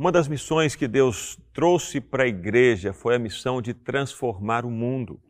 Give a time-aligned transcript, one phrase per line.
[0.00, 4.70] Uma das missões que Deus trouxe para a igreja foi a missão de transformar o
[4.70, 5.20] mundo.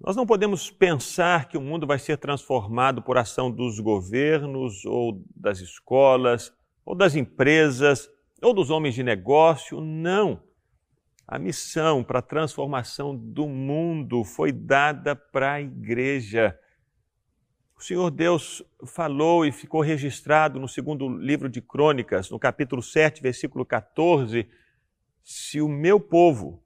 [0.00, 5.22] Nós não podemos pensar que o mundo vai ser transformado por ação dos governos ou
[5.36, 6.54] das escolas
[6.86, 8.08] ou das empresas
[8.40, 9.78] ou dos homens de negócio.
[9.78, 10.42] Não.
[11.28, 16.58] A missão para a transformação do mundo foi dada para a igreja.
[17.76, 23.20] O Senhor Deus falou e ficou registrado no segundo livro de Crônicas, no capítulo 7,
[23.20, 24.48] versículo 14:
[25.22, 26.64] Se o meu povo,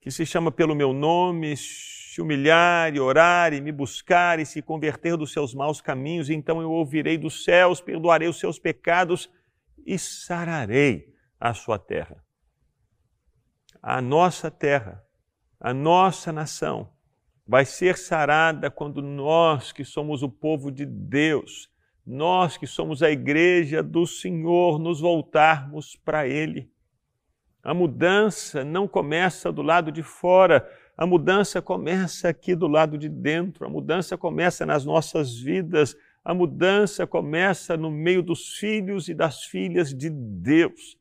[0.00, 4.62] que se chama pelo meu nome, se humilhar e orar e me buscar e se
[4.62, 9.28] converter dos seus maus caminhos, então eu ouvirei dos céus, perdoarei os seus pecados
[9.84, 12.24] e sararei a sua terra.
[13.82, 15.04] A nossa terra,
[15.58, 16.93] a nossa nação,
[17.46, 21.70] vai ser sarada quando nós, que somos o povo de Deus,
[22.06, 26.70] nós que somos a igreja do Senhor, nos voltarmos para Ele.
[27.62, 33.08] A mudança não começa do lado de fora, a mudança começa aqui do lado de
[33.08, 39.14] dentro, a mudança começa nas nossas vidas, a mudança começa no meio dos filhos e
[39.14, 40.98] das filhas de Deus.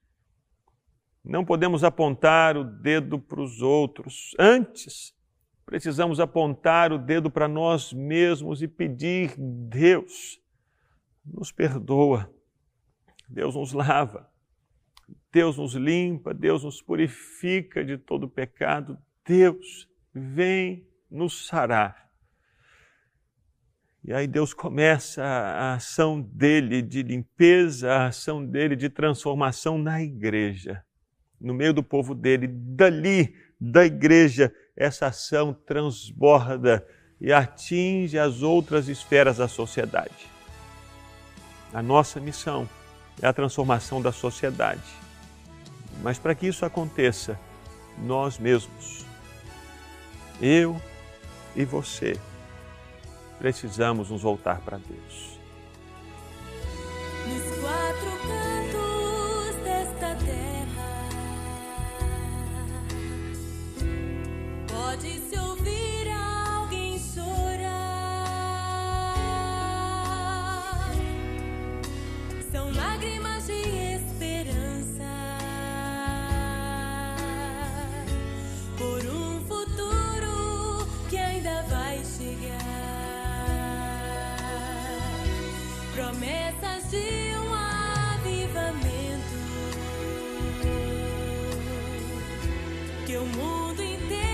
[1.24, 4.32] Não podemos apontar o dedo para os outros.
[4.38, 5.14] Antes,
[5.66, 10.42] precisamos apontar o dedo para nós mesmos e pedir: Deus,
[11.26, 12.30] nos perdoa,
[13.28, 14.30] Deus nos lava,
[15.32, 22.04] Deus nos limpa, Deus nos purifica de todo pecado, Deus vem nos sarar.
[24.06, 30.04] E aí Deus começa a ação dele de limpeza, a ação dele de transformação na
[30.04, 30.84] igreja,
[31.40, 32.48] no meio do povo dele.
[32.48, 36.86] Dali, da igreja, essa ação transborda
[37.20, 40.28] e atinge as outras esferas da sociedade.
[41.74, 42.68] A nossa missão
[43.22, 44.82] é a transformação da sociedade.
[46.02, 47.40] Mas para que isso aconteça,
[48.00, 49.06] nós mesmos,
[50.42, 50.80] eu
[51.56, 52.20] e você,
[53.40, 55.40] precisamos nos voltar para Deus.
[82.18, 82.60] Chegar.
[85.94, 89.34] Promessas de um avivamento
[93.06, 94.33] que o mundo inteiro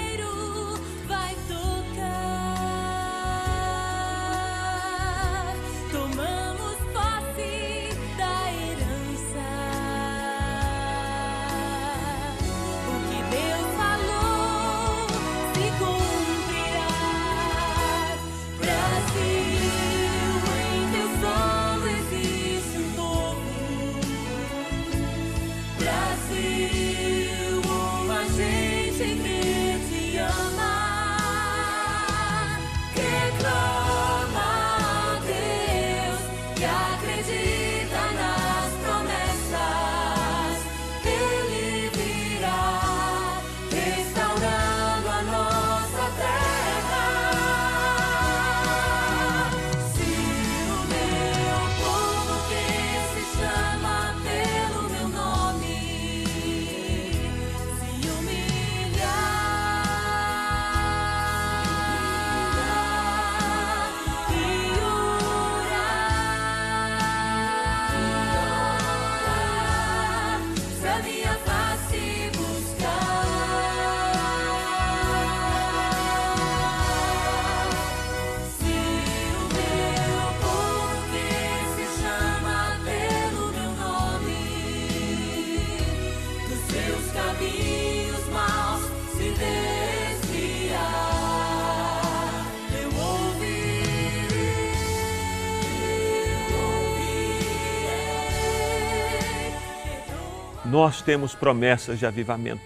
[100.69, 102.61] Nós temos promessas de avivamento.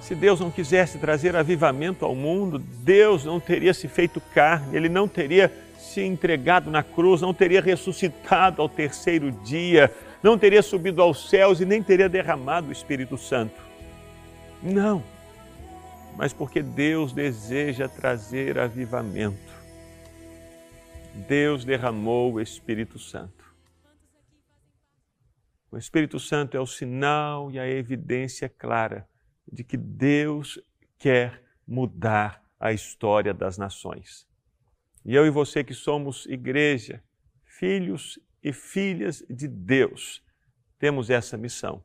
[0.00, 4.88] Se Deus não quisesse trazer avivamento ao mundo, Deus não teria se feito carne, ele
[4.88, 11.02] não teria se entregado na cruz, não teria ressuscitado ao terceiro dia, não teria subido
[11.02, 13.60] aos céus e nem teria derramado o Espírito Santo.
[14.62, 15.02] Não,
[16.16, 19.52] mas porque Deus deseja trazer avivamento.
[21.14, 23.37] Deus derramou o Espírito Santo.
[25.70, 29.06] O Espírito Santo é o sinal e a evidência clara
[29.50, 30.58] de que Deus
[30.98, 34.26] quer mudar a história das nações.
[35.04, 37.02] E eu e você que somos igreja,
[37.44, 40.22] filhos e filhas de Deus,
[40.78, 41.84] temos essa missão.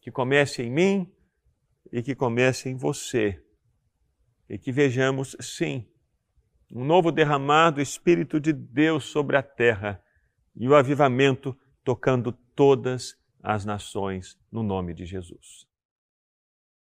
[0.00, 1.12] Que comece em mim
[1.92, 3.42] e que comece em você.
[4.48, 5.88] E que vejamos, sim,
[6.70, 10.02] um novo derramado Espírito de Deus sobre a terra
[10.54, 15.66] e o avivamento tocando todas as nações no nome de Jesus.